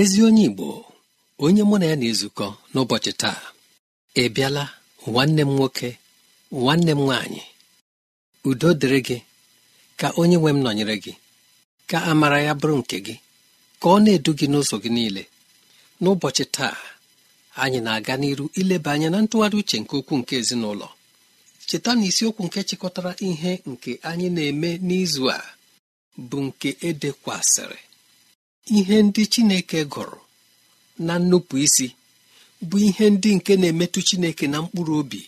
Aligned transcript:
Ezi 0.00 0.18
onye 0.26 0.44
igbo 0.48 0.68
onye 1.44 1.62
mụ 1.68 1.76
na 1.80 1.86
ya 1.90 1.96
na-ezukọ 2.00 2.46
n'ụbọchị 2.72 3.12
taa 3.22 3.40
ị 4.22 4.24
bịala 4.34 4.64
nwanne 5.10 5.42
m 5.48 5.50
nwoke 5.56 5.88
nwanne 6.60 6.92
m 6.98 7.00
nwaanyị. 7.06 7.42
Udo 8.48 8.68
dịrị 8.80 9.00
gị 9.08 9.18
ka 10.00 10.06
onye 10.20 10.36
nwe 10.40 10.50
m 10.56 10.58
nọnyere 10.64 10.96
gị 11.04 11.12
ka 11.90 11.98
amara 12.10 12.38
ya 12.46 12.52
bụrụ 12.60 12.76
nke 12.80 12.96
gị 13.06 13.14
ka 13.80 13.86
ọ 13.94 13.96
na-edu 14.04 14.30
gị 14.38 14.46
n'ụzọ 14.50 14.76
gị 14.82 14.90
niile. 14.96 15.22
N'ụbọchị 16.02 16.44
taa 16.56 16.76
anyị 17.62 17.78
na-aga 17.86 18.14
n'iru 18.20 18.44
ileba 18.60 18.90
anya 18.94 19.08
na 19.12 19.18
ntụgharị 19.24 19.56
uche 19.60 19.76
nke 19.82 19.94
ukwuu 20.00 20.18
nke 20.20 20.34
ezinụlọ. 20.40 20.88
Cheta 21.68 21.90
na 21.96 22.04
isiokwu 22.10 22.42
nke 22.46 22.60
chịkọtara 22.68 23.12
ihe 23.28 23.52
nke 23.70 23.90
anyị 24.10 24.26
na-eme 24.36 24.70
n'izu 24.86 25.22
a 25.36 25.38
bụ 26.28 26.36
nke 26.46 26.68
edekwasịrị. 26.88 27.80
Ihe 28.76 28.96
ndị 29.06 29.22
chineke 29.32 29.78
gụrụ 29.92 30.20
na 31.06 31.14
nnupụ 31.20 31.54
isi 31.66 31.86
bụ 32.68 32.76
ihe 32.88 33.04
ndị 33.14 33.30
nke 33.36 33.52
na-emetụ 33.60 34.00
chineke 34.08 34.44
na 34.52 34.58
mkpụrụ 34.62 34.94
obi 35.02 35.20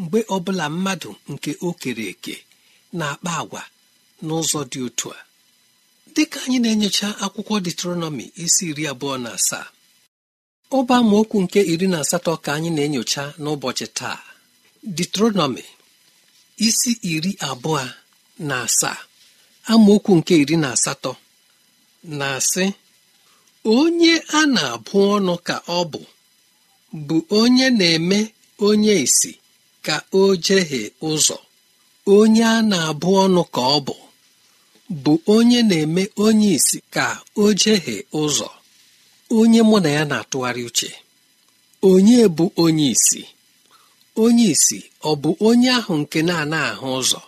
mgbe 0.00 0.18
ọbụla 0.34 0.64
mmadụ 0.74 1.10
nke 1.32 1.50
o 1.66 1.68
kere 1.80 2.04
eke 2.12 2.34
na-akpa 2.98 3.30
agwa 3.40 3.62
n'ụzọ 4.26 4.60
dị 4.70 4.78
otu 4.86 5.06
a. 5.16 5.18
Dịka 6.14 6.38
anyị 6.44 6.58
na-enyocha 6.62 7.08
akwụkwọ 7.24 7.54
detronọmi 7.66 8.24
isi 8.44 8.64
iri 8.70 8.84
abụọ 8.92 9.14
na 9.24 9.30
asaa 9.38 9.66
ọba 10.78 10.94
amaokwu 11.00 11.36
nke 11.44 11.60
iri 11.72 11.86
na 11.92 11.98
asatọ 12.04 12.32
ka 12.44 12.50
anyị 12.56 12.70
na-enyocha 12.76 13.22
n'ụbọchị 13.42 13.86
taa. 13.98 14.18
Detronọmi 14.96 15.62
isi 16.66 16.90
iri 17.12 17.32
abụọ 17.50 17.80
na 18.48 18.56
asaa 18.66 18.98
amaokwu 19.72 20.12
nke 20.18 20.34
iri 20.42 20.56
na 20.62 20.68
asatọ 20.76 21.12
na-asị 22.18 22.64
onye 23.64 24.14
a 24.38 24.40
na-abụ 24.54 24.98
ọnụ 25.14 25.34
ka 25.46 25.56
ọ 25.78 25.80
bụ 25.92 26.00
bụ 27.06 27.16
onye 27.40 27.66
na-eme 27.78 28.18
onye 28.66 28.94
isi 29.06 29.32
ka 29.86 29.96
o 30.20 30.36
jehie 30.46 30.84
ụzọ. 31.10 31.36
Onye 32.16 32.42
a 32.44 32.56
na-abụ 32.70 33.08
ọnụ 33.24 33.42
ka 33.54 33.60
ọ 33.76 33.78
bụ 33.86 33.94
bụ 35.04 35.12
onye 35.34 35.60
na-eme 35.70 36.02
onye 36.24 36.48
isi 36.58 36.78
ka 36.94 37.06
o 37.42 37.52
jehie 37.60 37.98
ụzọ. 38.22 38.48
Onye 39.38 39.60
mụ 39.68 39.76
na 39.84 39.90
ya 39.96 40.04
na-atụgharị 40.10 40.62
uche 40.68 40.90
onye 41.90 42.18
bụ 42.36 42.44
onye 42.64 42.86
isi 42.94 43.22
onye 44.24 44.46
isi 44.54 44.78
ọ 45.08 45.10
bụ 45.22 45.30
onye 45.48 45.68
ahụ 45.78 45.92
nke 46.00 46.18
na-ana 46.28 46.58
ahụ 46.72 46.86
ụzọ? 47.00 47.20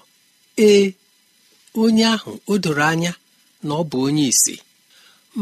Ee 0.68 0.84
onye 1.82 2.04
ahụ 2.14 2.30
o 2.46 2.58
doro 2.62 2.84
anya 2.92 3.12
na 3.66 3.72
ọ 3.80 3.82
bụ 3.90 3.98
onye 4.06 4.24
isi 4.32 4.54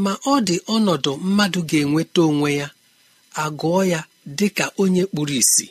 ma 0.03 0.13
ọ 0.33 0.35
dị 0.47 0.57
ọnọdụ 0.75 1.11
mmadụ 1.27 1.61
ga-enweta 1.71 2.21
onwe 2.31 2.49
ya 2.61 2.69
agụọ 3.45 3.81
ya 3.93 4.01
dị 4.39 4.47
ka 4.57 4.65
onye 4.83 5.03
kpuru 5.11 5.35
ìsì. 5.43 5.67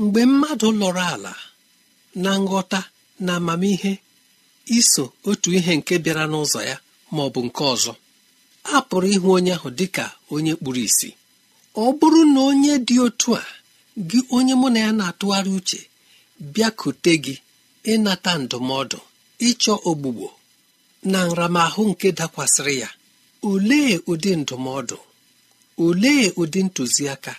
Mgbe 0.00 0.20
mmadụ 0.30 0.66
lọrọ 0.80 1.02
ala 1.14 1.32
na 2.22 2.30
nghọta 2.42 2.80
na 3.24 3.32
amamihe 3.38 3.92
iso 4.78 5.04
otu 5.28 5.48
ihe 5.58 5.72
nke 5.78 5.94
bịara 6.04 6.24
n'ụzọ 6.30 6.60
ya 6.70 6.76
ma 7.14 7.20
ọ 7.26 7.28
bụ 7.34 7.40
nke 7.46 7.62
ọzọ 7.74 7.92
a 8.74 8.76
pụrụ 8.88 9.06
ịhụ 9.16 9.28
onye 9.36 9.52
ahụ 9.56 9.68
dị 9.78 9.86
ka 9.96 10.04
onye 10.34 10.52
kpuru 10.58 10.80
ìsì. 10.88 11.08
Ọ 11.82 11.84
bụrụ 11.98 12.20
na 12.34 12.40
onye 12.50 12.72
dị 12.88 12.96
otu 13.06 13.28
a 13.40 13.44
gị 14.08 14.18
onye 14.36 14.54
mụ 14.60 14.68
na 14.74 14.78
ya 14.86 14.90
na-atụgharị 14.98 15.50
uche 15.58 15.80
bịakute 16.52 17.12
gị 17.24 17.34
ịnata 17.92 18.32
ndụmọdụ 18.42 18.98
ịchọ 19.48 19.72
ogbugbo 19.90 20.28
na 21.12 21.18
nramahụ 21.28 21.82
nke 21.90 22.08
dakwasịrị 22.18 22.74
ya. 22.82 22.88
Olee 23.42 23.98
ụdị 24.10 24.30
ndụmọdụ? 24.40 24.96
Olee 25.84 26.24
ụdị 26.40 26.60
ntụziaka? 26.66 27.34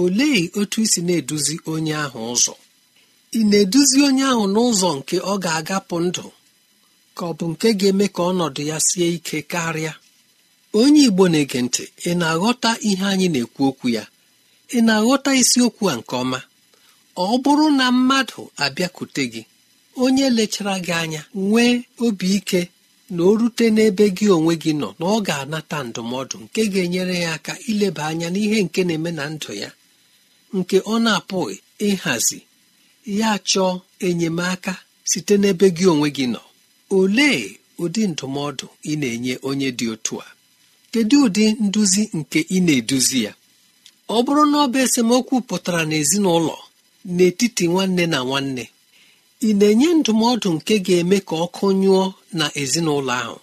Olee 0.00 0.40
otu 0.60 0.78
isi 0.84 1.00
na-eduzi 1.06 1.54
onye 1.72 1.94
ahụ 2.04 2.18
ụzọ? 2.34 2.54
Ị 3.38 3.40
na-eduzi 3.50 3.98
onye 4.08 4.24
ahụ 4.32 4.44
n'ụzọ 4.54 4.88
nke 4.98 5.16
ọ 5.32 5.34
ga-agapụ 5.44 5.96
ndụ? 6.06 6.24
Ka 7.16 7.22
ọ 7.30 7.32
bụ 7.38 7.44
nke 7.52 7.68
ga-eme 7.80 8.06
ka 8.14 8.22
ọnọdụ 8.30 8.60
ya 8.70 8.78
sie 8.88 9.06
ike 9.16 9.38
karịa? 9.52 9.92
Onye 10.80 11.02
igbo 11.08 11.24
na-ege 11.32 11.58
ntị 11.66 11.84
ị 12.08 12.12
na-aghọta 12.20 12.70
ihe 12.88 13.04
anyị 13.12 13.26
na-ekwu 13.34 13.62
okwu 13.70 13.86
ya? 13.96 14.04
Ị 14.76 14.78
na-aghọta 14.86 15.30
isiokwu 15.42 15.84
a 15.92 15.96
nke 16.00 16.14
ọma? 16.22 16.40
Ọ 17.16 17.24
bụrụ 17.42 17.66
na 17.78 17.86
mmadụ 17.96 18.40
abịakwute 18.64 19.22
gị 19.32 19.42
onye 20.02 20.26
lechara 20.36 20.74
gị 20.86 20.92
anya 21.02 21.22
nwee 21.48 21.74
obi 22.04 22.28
ike 22.38 22.60
na 23.14 23.20
o 23.24 23.32
rute 23.40 23.66
n'ebe 23.74 24.04
gị 24.16 24.26
onwe 24.36 24.54
gị 24.62 24.72
nọ 24.80 24.88
na 24.98 25.04
ọ 25.14 25.16
ga-anata 25.26 25.78
ndụmọdụ 25.88 26.36
nke 26.44 26.60
ga-enyere 26.72 27.16
ya 27.24 27.30
aka 27.36 27.52
ileba 27.70 28.02
anya 28.10 28.28
n'ihe 28.34 28.58
nke 28.66 28.80
na-eme 28.86 29.10
na 29.18 29.24
ndụ 29.34 29.50
ya 29.62 29.70
nke 30.56 30.76
ọ 30.92 30.94
na-apụghị 31.04 31.56
ịhazi 31.88 32.38
ya 33.18 33.30
chọọ 33.50 33.70
enyemaka 34.06 34.72
site 35.10 35.34
n'ebe 35.42 35.66
gị 35.76 35.84
onwe 35.92 36.08
gị 36.16 36.26
nọ. 36.34 36.42
Olee 36.98 37.42
ụdị 37.82 38.02
ndụmọdụ 38.12 38.66
ị 38.90 38.92
na-enye 39.00 39.34
onye 39.48 39.68
dị 39.78 39.86
otu 39.94 40.14
a? 40.26 40.28
Kedu 40.92 41.16
ụdị 41.26 41.44
nduzi 41.64 42.02
nke 42.18 42.40
ị 42.56 42.58
na-eduzi 42.66 43.18
ya? 43.26 43.32
Ọ 44.08 44.16
bụrụ 44.24 44.42
na 44.52 44.56
ọ 44.64 44.66
bụ 44.72 44.78
esemokwu 44.84 45.34
pụtara 45.48 45.82
n'ezinụlọ 45.90 46.56
n'etiti 47.16 47.64
nwanne 47.72 48.04
na 48.12 48.18
nwanne 48.28 48.64
ị 49.48 49.52
na-enye 49.60 49.88
ndụmọdụ 49.98 50.48
nke 50.56 50.74
ga-eme 50.86 51.18
ka 51.28 51.34
ọkụ 51.44 51.66
nyụọ 51.82 52.02
na 52.38 52.46
ezinụlọ 52.60 53.12
ahụ? 53.22 53.36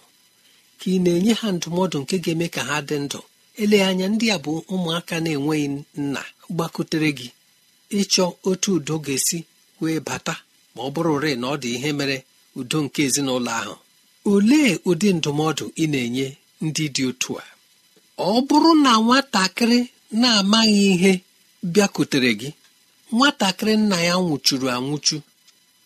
Ka 0.78 0.86
ị 0.94 0.98
na-enye 1.04 1.32
ha 1.40 1.48
ndụmọdụ 1.56 1.96
nke 2.02 2.14
ga-eme 2.24 2.46
ka 2.54 2.60
ha 2.68 2.76
dị 2.88 2.96
ndụ? 3.04 3.18
Ele 3.62 3.76
anya 3.88 4.06
ndị 4.12 4.26
a 4.34 4.38
bụ 4.44 4.52
ụmụaka 4.74 5.14
na-enweghị 5.24 5.66
nna 6.02 6.22
gbakutere 6.54 7.10
gị. 7.18 7.28
Ịchọ 8.00 8.24
otu 8.48 8.70
udo 8.78 8.94
ga-esi 9.04 9.38
wee 9.80 10.00
bata 10.06 10.34
ma 10.74 10.80
ọ 10.86 10.88
bụrụ 10.94 11.12
rịị 11.22 11.34
na 11.40 11.46
ọ 11.54 11.56
dị 11.62 11.68
ihe 11.76 11.90
mere 11.98 12.16
udo 12.60 12.78
nke 12.84 13.00
ezinụlọ 13.08 13.50
ahụ. 13.60 13.74
Olee 14.32 14.70
ụdị 14.90 15.08
ndụmọdụ 15.18 15.64
ị 15.82 15.84
na-enye 15.92 16.26
ndị 16.64 16.84
dị 16.94 17.02
otu 17.10 17.30
a? 17.44 17.46
Ọ 18.18 18.30
bụrụ 18.48 18.70
na 18.84 18.92
nwatakịrị 19.04 19.78
na-amaghị 20.20 20.82
ihe 20.94 21.12
bịakutere 21.72 22.30
gị 22.40 22.50
nwatakịrị 23.16 23.74
nna 23.82 23.96
ya 24.08 24.14
nwụchuru 24.24 24.66
anwụchu 24.76 25.16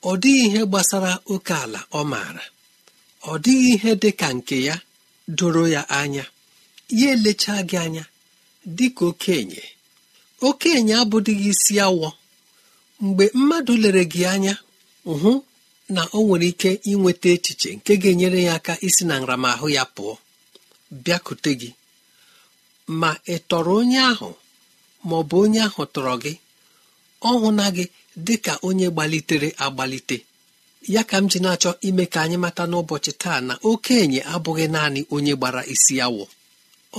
ọ 0.03 0.13
dịghị 0.23 0.43
ihe 0.47 0.61
gbasara 0.71 1.13
oke 1.33 1.55
ala 1.65 1.81
ọ 1.93 2.01
maara. 2.11 2.45
Ọ 3.31 3.33
dịghị 3.45 3.69
ihe 3.75 3.91
dị 4.03 4.11
ka 4.21 4.29
nke 4.37 4.57
ya 4.69 4.77
doro 5.39 5.65
ya 5.75 5.83
anya. 6.01 6.25
Ya 6.99 7.09
elechaa 7.17 7.63
gị 7.69 7.77
anya 7.85 8.05
dị 8.77 8.87
ka 8.97 9.05
okenye. 9.11 9.63
Okenye 10.49 10.95
abụdịghị 11.03 11.49
isi 11.55 11.75
awọ. 11.87 12.09
Mgbe 13.05 13.25
mmadụ 13.39 13.73
lere 13.83 14.03
gị 14.13 14.23
anya 14.35 14.55
hụ 15.05 15.33
na 15.95 16.03
o 16.13 16.19
nwere 16.27 16.47
ike 16.53 16.71
inweta 16.91 17.29
echiche 17.35 17.69
nke 17.77 17.93
ga-enyere 18.03 18.41
ya 18.49 18.55
aka 18.59 18.73
isi 18.87 19.05
na 19.09 19.15
nramahụ 19.21 19.67
ya 19.77 19.85
pụọ. 19.95 20.15
Bịakute 21.05 21.53
gị. 21.61 21.71
Ma 23.01 23.11
ị 23.27 23.37
tọrọ 23.49 23.73
onye 23.81 23.99
ahụ 24.13 24.31
ma 25.07 25.15
ọ 25.17 25.23
bụ 25.29 25.37
onye 25.45 25.61
ahụ 25.69 25.83
tọrọ 25.95 26.15
gị 26.23 26.33
ọ 27.21 27.31
hụna 27.41 27.67
gị 27.77 27.85
dị 28.27 28.37
ka 28.45 28.53
onye 28.69 28.89
gbalitere 28.95 29.49
agbalite. 29.65 30.17
Ya 30.95 31.03
ka 31.11 31.17
m 31.23 31.25
ji 31.31 31.39
na-achọ 31.45 31.71
ime 31.89 32.05
ka 32.13 32.19
anyị 32.25 32.37
mata 32.45 32.65
n'ụbọchị 32.71 33.13
taa 33.23 33.41
na 33.49 33.55
okenye 33.71 34.21
abụghị 34.35 34.67
naanị 34.75 35.01
onye 35.15 35.33
gbara 35.39 35.63
isi 35.75 35.95
awọ. 36.07 36.25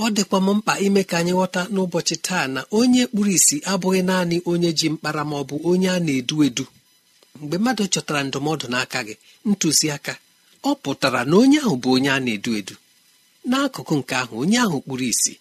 Ọ 0.02 0.04
dịkwa 0.16 0.38
m 0.40 0.48
mkpa 0.56 0.72
ime 0.86 1.02
ka 1.10 1.16
anyị 1.20 1.32
ghọta 1.38 1.62
n'ụbọchị 1.74 2.16
taa 2.26 2.46
na 2.54 2.60
onye 2.78 3.02
kpuru 3.10 3.30
isi 3.38 3.56
abụghị 3.72 4.02
naanị 4.08 4.36
onye 4.50 4.70
ji 4.78 4.86
mkpara 4.92 5.22
ma 5.28 5.34
ọ 5.40 5.44
bụ 5.48 5.56
onye 5.70 5.88
a 5.90 5.98
na-edu 6.06 6.36
edu. 6.46 6.64
Mgbe 7.40 7.56
mmadụ 7.58 7.84
chọtara 7.92 8.20
ndụmọdụ 8.26 8.66
n'aka 8.72 8.98
gị 9.06 9.14
ntụziaka 9.48 10.12
ọ 10.68 10.70
pụtara 10.82 11.20
na 11.28 11.34
onye 11.42 11.58
ahụ 11.64 11.74
bụ 11.82 11.88
onye 11.96 12.10
a 12.10 12.18
na-edu 12.24 12.50
edu. 12.60 12.74
N'akụkụ 13.50 13.94
nke 14.00 14.14
ahụ 14.22 14.34
onye 14.42 14.58
ahụ 14.64 14.76
kpuru 14.84 15.04
isi 15.12 15.32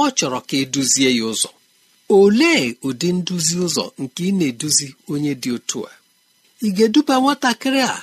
ọ 0.00 0.02
chọrọ 0.16 0.38
ka 0.48 0.54
eduzie 0.62 1.10
ya 1.18 1.24
ụzọ. 1.32 1.50
Olee 2.18 2.62
ụdị 2.88 3.08
nduzi 3.18 3.54
ụzọ 3.66 3.84
nke 4.02 4.20
ị 4.30 4.32
na-eduzi 4.38 4.86
onye 5.12 5.32
dị 5.42 5.50
otu 5.56 5.78
a? 5.90 5.92
Ị 6.66 6.68
ga-eduba 6.76 7.14
nwatakịrị 7.22 7.80
a 7.92 7.96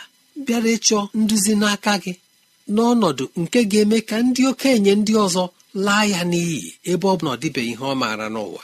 bịara 0.45 0.69
ịchọ 0.77 0.99
nduzi 1.21 1.53
n'aka 1.61 1.93
gị 2.03 2.13
n'ọnọdụ 2.73 3.25
nke 3.41 3.59
ga-eme 3.71 3.97
ka 4.09 4.15
ndị 4.25 4.41
okenye 4.51 4.91
ndị 4.99 5.13
ọzọ 5.25 5.43
laa 5.85 6.03
ya 6.13 6.21
n'iyi 6.31 6.59
ebe 6.91 7.05
ọ 7.13 7.15
bụ 7.19 7.23
na 7.27 7.33
ihe 7.71 7.83
ọ 7.91 7.95
maara 8.01 8.27
n'ụwa. 8.33 8.63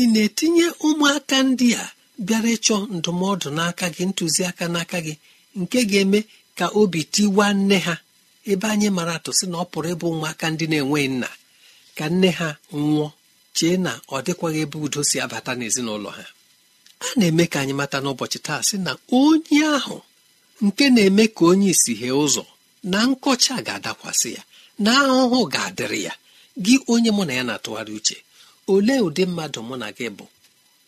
Ị 0.00 0.02
na-etinye 0.12 0.66
ụmụaka 0.86 1.36
ndị 1.48 1.68
a 1.82 1.84
bịara 2.26 2.50
ịchọ 2.56 2.76
ndụmọdụ 2.96 3.48
n'aka 3.56 3.86
gị 3.94 4.04
ntụziaka 4.10 4.64
n'aka 4.74 4.98
gị 5.06 5.14
nke 5.60 5.78
ga-eme 5.90 6.18
ka 6.58 6.66
obi 6.80 7.00
tiwa 7.14 7.46
nne 7.58 7.76
ha 7.86 7.94
ebe 8.50 8.66
anyị 8.72 8.88
mara 8.96 9.12
atụ 9.18 9.30
sị 9.38 9.44
na 9.50 9.56
ọ 9.62 9.64
pụrụ 9.72 9.88
ịbụ 9.94 10.06
ụmụaka 10.12 10.46
ndị 10.52 10.64
na-enweghị 10.70 11.08
nna. 11.14 11.28
Ka 11.96 12.04
nne 12.14 12.28
ha 12.38 12.48
nwụọ. 12.80 13.08
Chee 13.56 13.76
na 13.84 13.92
ọ 14.14 14.16
dịkwaghị 14.26 14.60
ebe 14.64 14.76
udo 14.86 15.00
si 15.08 15.16
abata 15.24 15.52
n'ezinụlọ 15.58 16.10
ha. 16.18 16.24
A 17.06 17.08
na-eme 17.18 17.44
ka 17.52 17.58
anyị 17.62 17.74
mata 17.80 17.98
n'ụbọchị 18.02 18.38
taa 18.46 18.60
sị 18.68 18.76
na 18.86 18.92
onye 19.20 19.60
ahụ 19.76 19.96
nke 20.64 20.84
na-eme 20.94 21.24
ka 21.36 21.42
onye 21.50 21.68
isi 21.74 21.92
hee 22.00 22.14
ụzọ 22.24 22.44
na 22.90 22.98
nkọcha 23.08 23.54
ga-adakwasị 23.66 24.30
ya 24.36 24.42
na 24.84 24.90
ahụhụ 25.08 25.40
ga-adịrị 25.54 26.00
ya. 26.06 26.12
Gị 26.64 26.74
onye 26.92 27.10
mụ 27.16 27.22
na 27.28 27.32
ya 27.38 27.44
na-atụgharị 27.48 27.92
uche 27.98 28.16
olee 28.72 29.00
ụdị 29.06 29.22
mmadụ 29.28 29.60
mụ 29.68 29.74
na 29.82 29.88
gị 29.96 30.06
bụ 30.16 30.24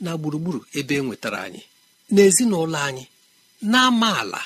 na 0.05 0.11
gburugburu 0.21 0.61
ebe 0.79 0.95
e 0.97 1.01
nwetara 1.07 1.39
anyị 1.47 1.63
n'ezinụlọ 2.15 2.79
anyị 2.89 3.05
na 3.73 3.79
amaala 3.89 4.41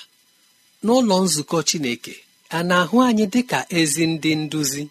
n'ụlọ 0.85 1.15
nzukọ 1.25 1.59
Chineke? 1.69 2.15
A 2.57 2.59
na-ahụ 2.69 2.97
anyị 3.09 3.25
dị 3.33 3.41
ka 3.51 3.59
ezi 3.79 4.05
ndị 4.13 4.31
nduzi? 4.43 4.83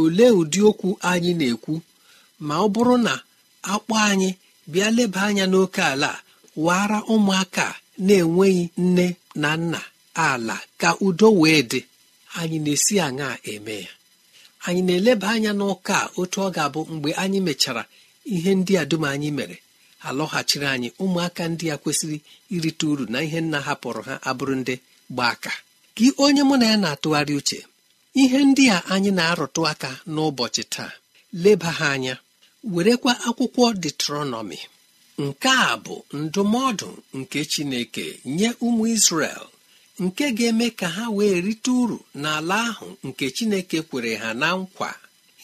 Olee 0.00 0.32
ụdị 0.40 0.60
okwu 0.68 0.88
anyị 1.10 1.30
na-ekwu? 1.40 1.74
Ma 2.46 2.54
ọ 2.64 2.66
bụrụ 2.74 2.96
na 3.06 3.14
akpọ 3.72 3.94
anyị 4.10 4.30
bịa 4.72 4.88
leba 4.96 5.20
anya 5.28 5.44
n'oke 5.52 5.82
ala 5.92 6.10
wara 6.66 6.98
ụmụaka 7.12 7.66
na-enweghị 8.06 8.64
nne 8.84 9.06
na 9.42 9.50
nna 9.56 9.80
ala 10.28 10.56
ka 10.80 10.88
udo 11.06 11.28
wee 11.40 11.62
dị. 11.70 11.80
Anyị 12.38 12.58
na-esi 12.64 12.94
aṅa 13.06 13.28
eme 13.52 13.74
ya. 13.84 13.92
Anyị 14.66 14.82
na-eleba 14.86 15.28
anya 15.34 15.52
n'ụka 15.58 15.96
otu 16.20 16.38
ọ 16.46 16.48
ga-abụ 16.54 16.80
mgbe 16.92 17.10
anyị 17.22 17.38
mechara 17.46 17.82
ihe 18.34 18.50
ndị 18.58 18.72
a 18.80 18.84
dum 18.90 19.04
anyị 19.12 19.30
mere. 19.38 19.56
Alọghachiri 20.08 20.66
anyị 20.74 20.88
ụmụaka 21.02 21.42
ndị 21.52 21.66
a 21.74 21.76
kwesịrị 21.82 22.18
irite 22.54 22.84
uru 22.92 23.04
na 23.12 23.18
ihe 23.26 23.40
nna 23.44 23.58
hapụrụ 23.66 24.02
ha 24.08 24.14
abụrụ 24.28 24.54
ndị 24.60 24.74
gba 25.12 25.24
aka. 25.34 25.52
Gị 25.96 26.06
onye 26.24 26.42
mụ 26.48 26.54
na 26.60 26.66
ya 26.70 26.76
na-atụgharị 26.82 27.34
uche 27.40 27.58
ihe 28.22 28.38
ndị 28.48 28.64
a 28.76 28.78
anyị 28.92 29.10
na-arụtụ 29.18 29.60
aka 29.72 29.90
n'ụbọchị 30.12 30.62
taa 30.74 30.92
leba 31.42 31.70
ha 31.78 31.86
anya. 31.96 32.14
Werekwa 32.74 33.12
akwụkwọ 33.28 33.64
detronọmi 33.82 34.58
nke 35.24 35.48
a 35.48 35.76
bụ 35.84 35.94
ndụmọdụ 36.20 36.88
nke 37.18 37.38
chineke 37.52 38.04
nye 38.36 38.48
ụmụ 38.66 38.82
isrel 38.94 39.42
nke 40.04 40.24
ga-eme 40.36 40.66
ka 40.78 40.86
ha 40.96 41.04
wee 41.16 41.36
rite 41.46 41.70
uru 41.82 41.98
n'ala 42.22 42.56
ahụ 42.68 42.86
nke 43.06 43.24
chineke 43.36 43.78
kwere 43.88 44.12
ha 44.22 44.28
na 44.40 44.48
nkwa. 44.60 44.90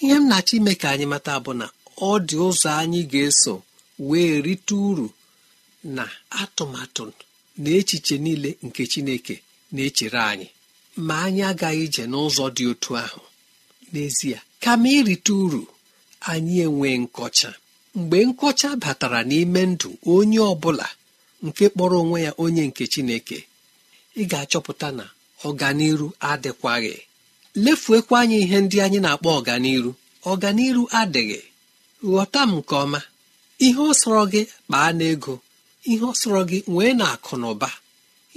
Ihe 0.02 0.14
m 0.20 0.24
na-achọ 0.28 0.54
ime 0.58 0.72
ka 0.80 0.86
anyị 0.92 1.06
mata 1.12 1.34
bụ 1.44 1.52
na 1.60 1.66
ọ 2.08 2.12
dị 2.28 2.36
ụzọ 2.48 2.68
anyị 2.82 3.00
ga-eso 3.12 3.54
wee 4.08 4.34
rite 4.46 4.74
uru 4.88 5.06
na 5.96 6.04
atụmatụ 6.40 7.04
na 7.62 7.68
echiche 7.78 8.16
niile 8.24 8.50
nke 8.66 8.82
chineke 8.92 9.34
na-echere 9.74 10.20
anyị. 10.32 10.48
Ma 11.06 11.14
anyị 11.26 11.42
agaghị 11.50 11.82
ije 11.86 12.02
n'ụzọ 12.10 12.44
dị 12.56 12.64
otu 12.72 12.90
ahụ. 13.04 13.20
N'ezie 13.92 14.38
kama 14.62 14.88
irite 14.98 15.32
uru 15.44 15.62
anyị 16.30 16.54
enwee 16.66 16.96
nkọcha. 17.02 17.50
Mgbe 17.98 18.18
nkọcha 18.28 18.68
batara 18.82 19.20
n'ime 19.28 19.60
ndụ 19.72 19.88
onye 20.14 20.38
ọ 20.50 20.54
bụla 20.62 20.88
nke 21.46 21.64
kpọrọ 21.72 21.96
onwe 22.02 22.18
ya 22.26 22.32
onye 22.44 22.62
nke 22.68 22.84
chineke 22.92 23.38
ị 24.20 24.22
ga-achọpụta 24.30 24.88
na 24.98 25.04
ọganiru 25.48 26.06
adịkwaghị. 26.30 26.94
Lefuekwa 27.64 28.16
anyị 28.22 28.36
ihe 28.44 28.58
ndị 28.64 28.76
anyị 28.84 28.98
na-akpọ 29.04 29.28
ọganiru. 29.38 29.90
Ọganiru 30.30 30.82
adịghị. 31.00 31.40
Ghọta 32.10 32.40
m 32.46 32.52
nke 32.58 32.74
ọma. 32.84 33.00
Ihe 33.66 33.80
ọ 33.90 33.92
sọrọ 34.00 34.22
gị 34.32 34.42
kpaa 34.66 34.90
n'ego. 34.98 35.34
Ihe 35.90 36.04
ọ 36.10 36.12
sọrọ 36.20 36.40
gị 36.50 36.58
nwee 36.72 36.92
na 36.98 37.04
akụ 37.14 37.32
na 37.40 37.46
ụba. 37.52 37.70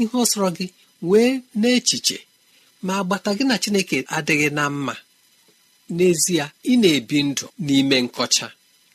Ihe 0.01 0.15
ọ 0.21 0.23
sọrọ 0.31 0.49
gị 0.57 0.65
wee 1.09 1.31
n'echiche. 1.59 2.17
Ma 2.85 2.93
agbata 3.01 3.29
gị 3.37 3.43
na 3.49 3.55
chineke 3.63 3.97
adịghị 4.17 4.47
na 4.57 4.63
mma. 4.75 4.95
n'ezie 5.95 6.45
ị 6.71 6.73
na-ebi 6.81 7.17
ndụ 7.27 7.45
n'ime 7.65 7.97
nkọcha. 8.05 8.47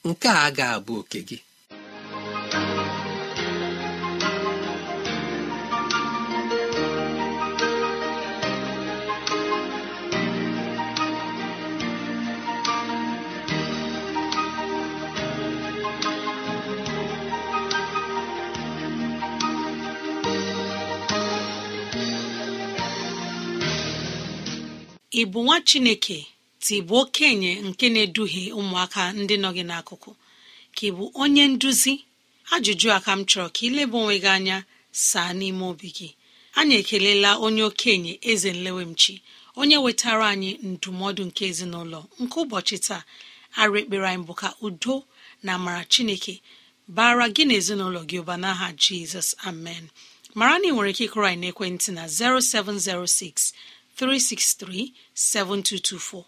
Nke 0.09 0.28
a 0.44 0.47
ga-abụ 0.56 0.92
oke 1.00 1.20
gị. 1.28 1.38
Ị 25.20 25.23
bụ 25.32 25.38
nwa 25.44 25.56
chineke? 25.68 26.16
Ka 26.62 26.71
ị 26.79 26.81
bụ 26.88 26.95
okenye 27.02 27.52
nke 27.69 27.87
na-eduhie 27.95 28.52
ụmụaka 28.61 29.02
ndị 29.21 29.35
nọ 29.43 29.49
gị 29.57 29.64
n'akụkụ. 29.71 30.11
Ka 30.76 30.83
ị 30.88 30.90
bụ 30.97 31.05
onye 31.23 31.45
nduzi 31.52 31.95
ajụjụ 32.55 32.88
a 32.97 32.99
ka 33.05 33.12
m 33.19 33.23
chọrọ 33.31 33.47
ka 33.55 33.61
ileba 33.69 33.97
onwe 34.02 34.14
gị 34.25 34.31
anya 34.37 34.57
saa 35.09 35.31
n'ime 35.38 35.64
obi 35.73 35.88
gị. 35.97 36.09
Anyị 36.59 36.75
ekelela 36.83 37.31
onye 37.45 37.62
okenye 37.71 38.12
eze 38.31 38.50
nlewemchi 38.57 39.14
onye 39.61 39.76
wetara 39.85 40.26
anyị 40.35 40.50
ndụmọdụ 40.71 41.23
nke 41.29 41.43
ezinụlọ 41.50 42.00
nke 42.23 42.37
ụbọchị 42.45 42.76
taa. 42.87 43.02
Arụ 43.61 43.75
ekpere 43.81 44.07
anyị 44.11 44.25
bụ 44.29 44.35
ka 44.40 44.49
udo 44.67 44.95
na 45.45 45.50
amara 45.59 45.83
chineke 45.93 46.35
bara 46.97 47.26
gị 47.35 47.43
na 47.49 47.55
ezinụlọ 47.61 48.00
gị 48.11 48.17
ụba 48.23 48.35
n'aha 48.43 48.67
jizọs. 48.83 49.29
Amen. 49.49 49.85
Mara 50.38 50.55
na 50.61 50.67
ị 50.69 50.73
nwere 50.75 50.90
ike 50.93 51.05
ịkụrụ 51.07 51.26
anyị 51.31 51.38
n'ekwentị 51.43 51.88
na 51.97 52.02
0706 52.07 53.52
363 53.97 54.93
7224 55.14 56.25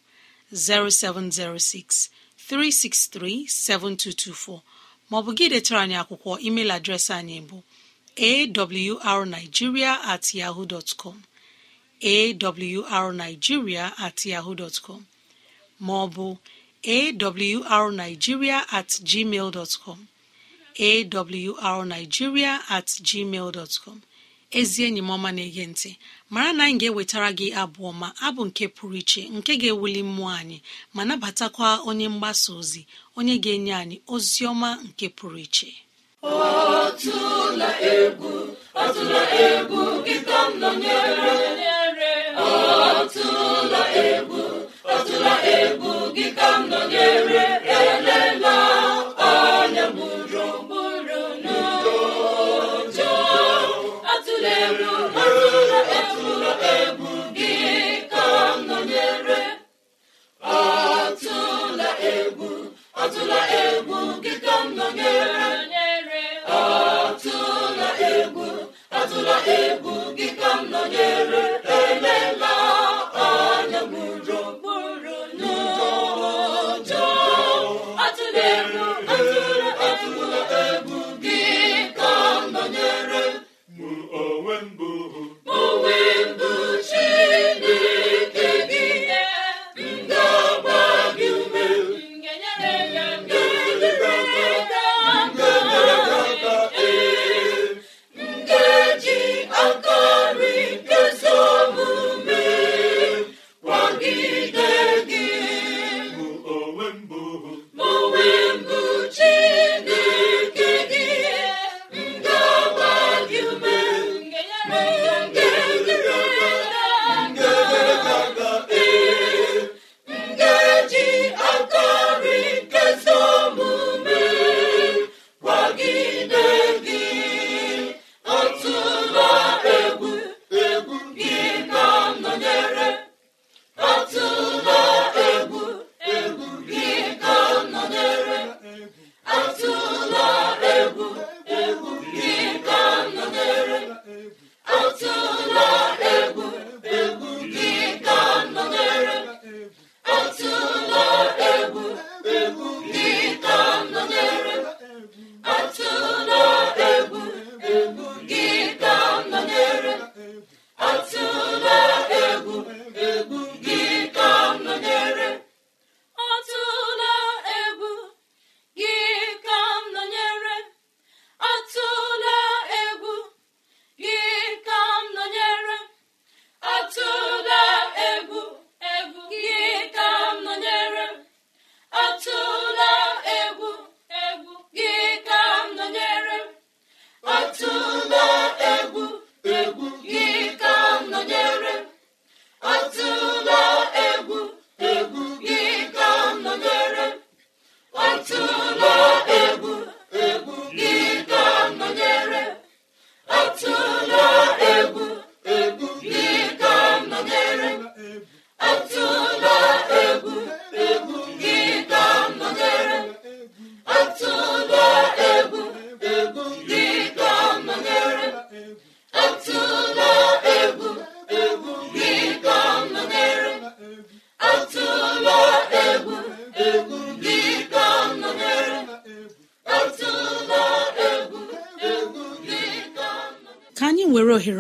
0706 0.53 2.09
363 2.49 3.47
7224 3.49 4.61
maọbụ 5.11 5.31
gị 5.39 5.47
detara 5.53 5.81
anyị 5.85 5.97
akwụkwọ 6.03 6.33
email 6.47 6.71
adreesị 6.77 7.13
anyị 7.21 7.39
bụ 7.49 7.59
awrnigeria 9.11 9.93
at 10.13 10.25
yahoo 10.35 10.65
dot 10.67 10.97
com. 10.97 11.23
At 12.03 12.43
yahoo 14.27 14.55
dot 14.55 14.83
maọbụ 15.81 16.37
awrnigeria 16.85 18.59
at 18.79 18.89
gmail 19.11 19.51
dot 19.53 19.77
com. 19.85 20.09
At 20.79 21.11
gmail 23.09 23.53
dot 23.53 23.79
com. 23.85 24.03
Ezi 24.59 24.79
enyi 24.87 25.01
m 25.03 25.11
ọma 25.17 25.31
na-ege 25.37 25.65
ntị 25.73 25.91
mara 26.33 26.51
na 26.57 26.63
anyị 26.67 26.77
ga-ewetara 26.81 27.29
gị 27.39 27.47
abụ 27.63 27.81
ọma 27.91 28.09
abụ 28.27 28.43
nke 28.49 28.65
pụrụ 28.77 28.97
iche 29.03 29.23
nke 29.37 29.53
ga-ewuli 29.61 30.01
mmụọ 30.09 30.29
anyị 30.41 30.59
ma 30.95 31.03
nabatakwa 31.09 31.69
onye 31.89 32.07
mgbasa 32.15 32.51
ozi 32.61 32.83
onye 33.19 33.35
ga-enye 33.45 33.73
anyị 33.83 33.97
ozi 34.15 34.41
ọma 34.53 34.69
nke 34.87 35.07
pụrụ 35.17 35.39
iche. 35.47 35.69
Ọtụla 36.23 37.69
egwu 37.95 38.31
ọtụla 38.85 39.21
egwu 39.47 39.81
gị 40.07 40.17
ka 40.27 40.39
m 40.49 40.61
nọnyere. 40.61 41.33
Elela 47.79 48.62
egwu 69.57 69.93
gị 70.17 70.29
ka 70.41 70.51
m 70.59 70.61
nọnyere. 70.73 71.62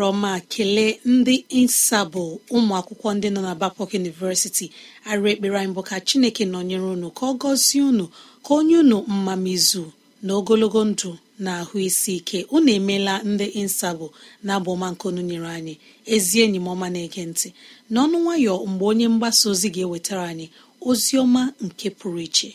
Ohere 0.02 0.10
ọma 0.12 0.40
kelee 0.52 0.92
ndị 1.12 1.34
insabụ 1.60 2.22
ụmụ 2.56 2.72
akwụkwọ 2.80 3.08
ndị 3.16 3.28
nọ 3.34 3.40
na 3.46 3.52
Bapok 3.60 3.90
University. 4.00 4.66
Arụ 5.10 5.24
ekpere 5.32 5.56
anyị 5.60 5.72
bụ 5.76 5.82
ka 5.88 5.96
Chineke 6.06 6.44
nọnyere 6.52 6.86
unu 6.94 7.08
ka 7.16 7.24
ọ 7.26 7.32
gọzie 7.40 7.82
unu 7.90 8.04
ka 8.44 8.50
onye 8.58 8.76
unu 8.82 8.96
mmamizu 9.12 9.84
na 10.24 10.30
ogologo 10.38 10.80
ndụ 10.90 11.10
na 11.44 11.50
ahụ 11.60 11.76
isi 11.88 12.12
ike. 12.18 12.38
Unu 12.54 12.70
emeela 12.78 13.14
ndị 13.30 13.44
insabụ 13.60 14.06
na 14.44 14.50
abụọma 14.58 14.86
nke 14.92 15.04
unu 15.10 15.22
nyere 15.28 15.48
anyị. 15.58 15.74
Ezi 16.14 16.36
enyi 16.44 16.58
m 16.58 16.66
ọma 16.72 16.86
na-ege 16.94 17.22
ntị 17.30 17.48
n'ọnụ 17.92 18.16
nwayọ 18.24 18.54
mgbe 18.70 18.84
onye 18.90 19.06
mgbasa 19.12 19.44
ozi 19.52 19.68
ga-ewetara 19.74 20.24
anyị 20.32 20.46
ozi 20.88 21.12
ọma 21.22 21.42
nke 21.64 21.86
pụrụ 21.98 22.20
iche. 22.26 22.50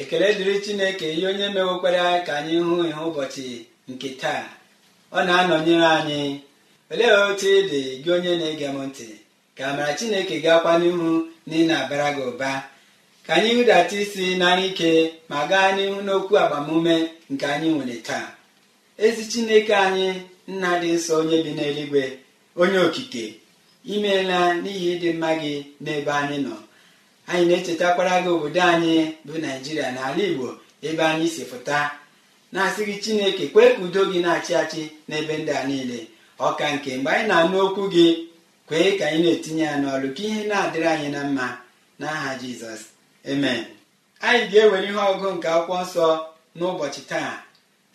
Ekele 0.00 0.28
dịrị 0.38 0.54
chineke 0.64 1.06
ihe 1.14 1.26
onye 1.32 1.46
mewekwara 1.54 2.04
ka 2.26 2.32
anyị 2.38 2.56
hụ 2.66 2.74
ihe 2.88 3.00
ụbọchị 3.08 3.46
nke 3.90 4.08
taa. 4.22 4.44
Ọ 5.16 5.18
na-anọnyere 5.26 5.88
anyị. 5.98 6.20
Olee 6.92 7.12
otu 7.28 7.46
ị 7.58 7.60
dị 7.70 7.80
gị 8.04 8.10
onye 8.16 8.32
na-ege 8.40 8.68
m 8.68 8.78
ntị? 8.88 9.06
Ka 9.56 9.62
amara 9.70 9.92
chineke 9.98 10.34
ga-akwa 10.44 10.72
n'ihu 10.80 11.08
na 11.46 11.54
ị 11.60 11.62
na-abara 11.68 12.08
gị 12.16 12.22
ụba. 12.30 12.50
Ka 13.26 13.32
anyị 13.36 13.50
hụdata 13.56 13.94
isi 14.02 14.24
nara 14.40 14.62
ike 14.70 14.90
ma 15.30 15.38
gaa 15.50 15.68
n'ihu 15.76 15.96
n'okwu 16.06 16.34
agbamume 16.42 16.94
nke 17.32 17.44
anyị 17.54 17.68
nwere 17.74 17.96
taa. 18.08 18.26
Ezi 19.04 19.22
chineke 19.32 19.74
anyị 19.86 20.06
nna 20.52 20.70
dị 20.82 20.88
nsọ 20.96 21.12
onye 21.20 21.36
bi 21.44 21.50
n'eluigwe 21.56 22.02
onye 22.62 22.78
okike 22.86 23.24
imeela 23.94 24.38
n'ihi 24.62 24.86
ịdị 24.94 25.08
mma 25.16 25.30
gị 25.42 25.54
n'ebe 25.84 26.12
anyị 26.20 26.38
nọ. 26.46 26.54
Anyị 27.32 27.44
na-echetakwara 27.50 28.14
gị 28.24 28.28
obodo 28.34 28.62
anyị 28.74 28.94
bụ 29.26 29.32
naijiria 29.42 29.88
n'ala 29.94 30.22
igbo 30.28 30.48
ebe 30.86 31.02
anyị 31.12 31.26
si 31.34 31.42
fụta 31.50 31.78
na-asị 32.52 32.82
gị 32.88 32.96
chineke 33.04 33.44
kwee 33.52 33.70
ka 33.74 33.80
udo 33.86 34.02
gị 34.10 34.18
na-achị 34.24 34.52
achị 34.62 34.82
n'ebe 35.08 35.34
ndị 35.40 35.52
a 35.60 35.62
niile. 35.68 35.98
Ọka 36.46 36.64
nke 36.74 36.90
mgbe 36.98 37.10
anyị 37.14 37.26
na-anụ 37.30 37.56
okwu 37.66 37.82
gị 37.94 38.06
kwee 38.68 38.90
ka 38.98 39.04
anyị 39.08 39.20
na-etinye 39.24 39.62
ya 39.70 39.74
n'ọrụ 39.82 40.08
ka 40.16 40.22
ihe 40.28 40.40
na-adịrị 40.50 40.88
anyị 40.94 41.08
na 41.14 41.20
mma. 41.28 41.46
N'aha 42.00 42.30
jizọs 42.40 42.82
amen. 43.30 43.60
Anyị 44.26 44.42
ga-ewere 44.50 44.86
ihe 44.90 45.02
ọgụ 45.12 45.26
nke 45.36 45.48
akwụkwọ 45.56 45.76
nsọ 45.84 46.06
n'ụbọchị 46.58 47.02
taa 47.10 47.32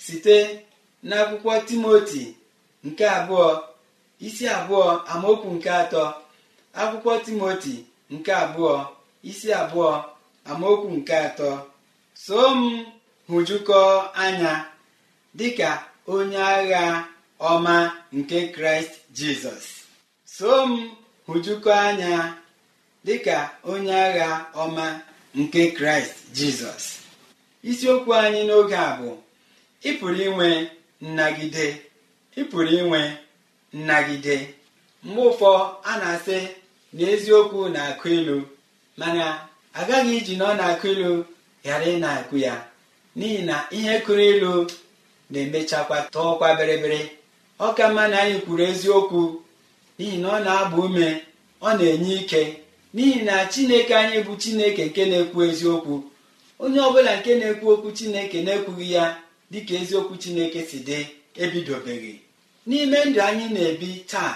site 0.06 0.36
n'akwụkwọ 1.08 1.54
timoti 1.68 2.24
nke 2.88 3.06
abụọ 3.18 3.48
isi 4.28 4.46
abụọ 4.58 4.84
amaokwu 5.12 5.50
nke 5.58 5.70
atọ. 5.82 6.04
Akwụkwọ 6.82 7.12
timoti 7.26 7.74
nke 8.14 8.32
abụọ. 8.44 8.74
Isi 9.30 9.50
abụọ 9.62 9.90
amaokwu 10.50 10.88
nke 10.98 11.16
atọ. 11.28 11.50
So 12.26 12.38
m 12.56 12.86
hụjukọ 13.30 13.80
anya 14.24 14.54
dịka 15.38 15.70
onye 16.14 16.38
agha 16.56 16.84
ọma 17.52 17.76
nke 18.18 18.38
kraịst 18.56 18.92
jizọs. 19.18 19.66
So 20.36 20.50
m 20.70 20.92
hụjukọ 21.28 21.72
anya 21.88 22.14
dịka 23.06 23.38
onye 23.72 23.94
agha 24.08 24.30
ọma 24.64 24.86
nke 25.40 25.62
kraịst 25.78 26.16
jizọs. 26.38 26.84
Isiokwu 27.70 28.12
anyị 28.24 28.42
n'oge 28.48 28.76
a 28.76 28.90
bụ 29.00 29.10
ịpụrụ 29.90 30.16
inwe 30.28 30.48
nnagide 31.02 31.66
ịpụrụ 32.40 32.70
inwe 32.80 33.00
nnagide. 33.78 34.36
Mgbe 35.04 35.22
ụfọ 35.30 35.50
a 35.84 35.98
na-asị 36.02 36.38
na 36.96 37.04
eziokwu 37.14 37.60
na-akụ 37.76 38.08
ilu. 38.18 38.38
Mana 39.00 39.26
agaghị 39.80 40.14
iji 40.18 40.34
na 40.40 40.46
ọ 40.52 40.54
na-akụ 40.60 40.88
ilu 40.94 41.12
ghara 41.64 41.86
ị 41.86 41.96
na-akụ 42.04 42.36
ya 42.46 42.54
n'ihi 43.18 43.42
na 43.50 43.56
ihe 43.78 43.94
kụrụ 44.06 44.24
ilu 44.34 44.52
na-emechakwa 45.32 45.98
tọọkwa 46.14 46.48
bịrịbịrị. 46.58 47.02
Ọ 47.66 47.68
ka 47.78 47.86
mma 47.90 48.04
na 48.12 48.18
anyị 48.24 48.38
kwuru 48.46 48.64
eziokwu 48.72 49.22
n'ihi 49.98 50.18
na 50.22 50.28
ọ 50.36 50.38
na-agba 50.46 50.78
ume 50.86 51.08
ọ 51.62 51.70
na-enye 51.78 52.14
ike 52.22 52.42
n'ihi 52.96 53.20
na 53.28 53.36
chineke 53.52 53.94
anyị 54.02 54.18
bụ 54.28 54.34
chineke 54.42 54.84
nke 54.90 55.04
na-ekwu 55.12 55.40
eziokwu. 55.50 55.96
Onye 56.64 56.80
ọbụla 56.88 57.12
nke 57.20 57.32
na-ekwu 57.40 57.66
okwu 57.74 57.90
chineke 57.98 58.38
na-ekwughị 58.46 58.88
ya 58.96 59.04
dịka 59.52 59.74
eziokwu 59.82 60.14
chineke 60.24 60.60
si 60.70 60.78
dị 60.88 61.00
ebidobeghị. 61.44 62.14
N'ime 62.68 62.98
ndụ 63.08 63.20
anyị 63.30 63.46
na-ebi 63.56 63.90
taa 64.12 64.34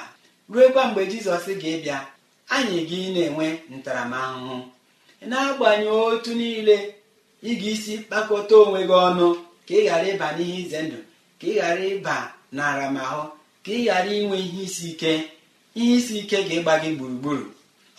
ruekwa 0.54 0.82
mgbe 0.88 1.02
jizọs 1.12 1.45
ga-ebịa 1.62 2.00
anyị 2.56 2.80
gị 2.90 3.00
na-enwe 3.16 3.46
ntaramahụhụ. 3.76 4.56
Na-agbanye 5.30 5.90
otu 6.08 6.32
niile 6.40 6.76
ị 7.50 7.52
ga-isi 7.60 7.94
kpakọta 8.06 8.56
onwe 8.64 8.80
gị 8.90 8.96
ọnụ 9.08 9.28
ka 9.68 9.74
ị 9.80 9.84
ghara 9.88 10.08
ịba 10.14 10.28
n'ihe 10.36 10.56
ize 10.64 10.80
ndụ 10.86 11.00
ka 11.40 11.46
ị 11.52 11.54
ghara 11.58 11.84
ịba 11.94 12.16
na 12.56 12.62
aramahụ 12.72 13.24
ka 13.64 13.72
ị 13.78 13.82
ghara 13.88 14.12
inwe 14.20 14.38
ihe 14.46 14.62
isi 14.68 14.86
ike 14.92 15.12
ihe 15.80 15.94
isi 16.00 16.14
ike 16.22 16.38
ga-ịgba 16.48 16.74
gị 16.84 16.90
gburugburu. 16.98 17.46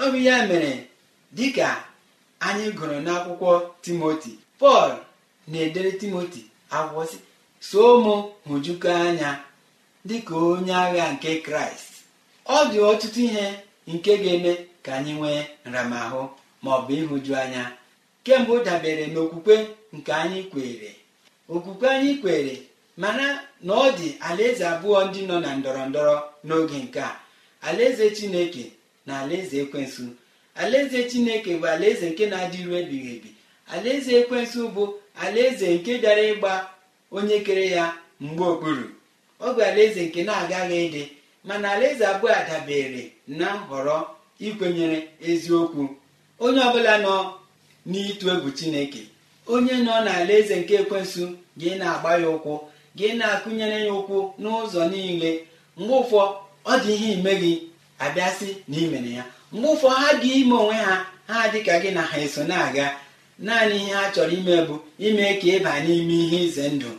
Ọ 0.03 0.05
bụ 0.13 0.19
ya 0.29 0.37
mere 0.49 0.73
dịka 1.37 1.69
anyị 2.47 2.67
gụrụ 2.79 2.97
n'akwụkwọ 3.07 3.51
timoti 3.85 4.31
pọl 4.61 4.91
na-edere 5.51 5.93
timoti 6.01 6.41
akwụkwọ 6.77 7.03
si 7.11 7.17
so 7.69 7.83
mụ 8.05 8.15
hụjukọ 8.49 8.91
anya 9.07 9.31
dịka 10.09 10.35
onye 10.51 10.75
agha 10.85 11.05
nke 11.15 11.31
kraịst. 11.47 11.91
Ọ 12.55 12.57
dị 12.71 12.79
ọtụtụ 12.91 13.21
ihe 13.29 13.47
nke 13.87 14.13
ga-eme 14.23 14.53
ka 14.85 14.91
anyị 14.99 15.13
nwee 15.19 15.43
nramahụ 15.71 16.23
ma 16.63 16.71
ọ 16.77 16.87
bụ 16.87 16.93
ịhụju 17.03 17.33
anya. 17.43 17.65
Kemgbe 18.25 18.57
dabere 18.67 19.07
n'okwukwe 19.13 19.57
nke 19.97 20.13
anyị 20.23 20.41
kwere 20.51 20.91
okwukwe 21.55 21.87
anyị 21.97 22.13
kwere 22.23 22.55
mana 22.97 23.27
na 23.67 23.73
ọ 23.75 23.87
dị 23.99 24.09
alaeze 24.29 24.65
abụọ 24.73 24.99
ndị 25.09 25.21
nọ 25.29 25.37
na 25.45 25.51
ndọrọ 25.61 25.83
ndọrọ 25.91 26.17
n'oge 26.47 26.79
nke 26.85 27.01
a. 27.01 27.13
Alaeze 27.69 28.07
chineke 28.17 28.65
na 29.07 29.13
alaeze 29.23 29.57
ekwensu. 29.63 30.05
Alaeze 30.55 31.01
chineke 31.11 31.53
bụ 31.61 31.67
alaeze 31.75 32.07
nke 32.11 32.25
na-adịru 32.31 32.73
ebighị 32.81 33.11
ebi. 33.17 33.31
Alaeze 33.75 34.13
ekwensu 34.21 34.61
bụ 34.75 34.85
alaeze 35.25 35.67
nke 35.75 35.93
bịara 36.03 36.23
ịgba 36.33 36.53
onye 37.17 37.39
kere 37.47 37.67
ya 37.77 37.85
mgbe 38.21 38.45
okpuru. 38.53 38.87
Ọ 39.41 39.55
bụ 39.55 39.61
alaeze 39.69 40.01
nke 40.07 40.21
na-agaghị 40.29 40.79
ịdị 40.87 41.03
mana 41.45 41.67
alaeze 41.75 42.05
abụọ 42.13 42.29
a 42.39 42.43
dabere 42.49 43.03
na 43.39 43.47
nhọrọ 43.61 43.97
ikwenyere 44.47 44.99
eziokwu. 45.31 45.83
Onye 46.45 46.61
ọbụla 46.69 46.95
nọ 47.05 47.15
n'ịtụ 47.91 48.27
egwu 48.35 48.51
chineke 48.59 49.03
onye 49.53 49.73
nọ 49.87 49.93
n'ala 50.05 50.33
eze 50.41 50.55
nke 50.61 50.75
ekwensu 50.83 51.25
gị 51.61 51.71
na-agba 51.81 52.11
ya 52.23 52.29
ụkwụ 52.37 52.55
gị 52.99 53.09
na-akụnyere 53.19 53.79
ya 53.87 53.93
ụkwụ 54.01 54.19
n'ụzọ 54.43 54.83
niile. 54.93 55.31
Mgbe 55.79 55.95
ụfọ 56.03 56.21
ọ 56.65 56.75
dị 56.83 56.93
ihe 56.97 57.09
ime 57.17 57.33
gị 57.43 57.53
abịasị 58.05 58.49
na 58.69 58.77
imere 58.85 59.11
ya. 59.19 59.25
Mgbe 59.53 59.69
ụfọ 59.75 59.89
ha 59.99 60.09
dị 60.23 60.31
ime 60.41 60.55
onwe 60.63 60.75
ha 60.87 60.95
ha 61.29 61.39
dịka 61.53 61.75
gị 61.83 61.91
na 61.97 62.03
ha 62.11 62.17
eso 62.25 62.43
na-aga. 62.51 62.87
Naanị 63.47 63.77
ihe 63.83 63.93
ha 63.99 64.05
chọrọ 64.15 64.33
ime 64.39 64.55
bụ 64.69 64.75
ime 65.07 65.25
ka 65.41 65.47
ịba 65.57 65.73
n'ime 65.85 66.15
ihe 66.25 66.39
ize 66.47 66.65
ndụ. 66.75 66.91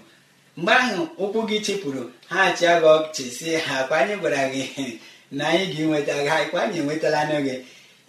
Mgbe 0.57 0.71
ahụ 0.83 1.01
ụkwụ 1.23 1.39
gị 1.49 1.57
chịpụrụ 1.65 2.01
ha 2.31 2.37
achịa 2.47 2.73
gị 2.81 2.87
ọchị 2.97 3.23
si 3.37 3.47
ha 3.65 3.75
kwa 3.87 3.95
anyị 4.01 4.15
gwara 4.21 4.41
gị 4.53 4.63
na 5.37 5.43
anyị 5.51 5.65
ga-enweta 5.73 6.13
gị 6.23 6.27
ha 6.33 6.37
kwa 6.51 6.59
anyị 6.65 6.77
enwetala 6.81 7.19
n'oge 7.29 7.55